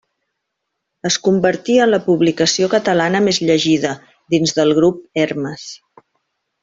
Es 1.09 1.17
convertí 1.27 1.75
en 1.85 1.91
la 1.91 1.99
publicació 2.07 2.71
catalana 2.73 3.21
més 3.27 3.41
llegida, 3.51 3.93
dins 4.35 4.57
del 4.61 4.75
grup 4.79 5.05
Hermes. 5.27 5.69